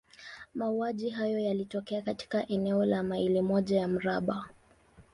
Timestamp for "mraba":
3.87-4.49